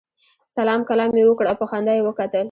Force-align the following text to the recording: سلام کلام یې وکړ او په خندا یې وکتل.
سلام 0.55 0.81
کلام 0.89 1.11
یې 1.17 1.23
وکړ 1.27 1.45
او 1.49 1.59
په 1.61 1.65
خندا 1.71 1.93
یې 1.97 2.03
وکتل. 2.07 2.39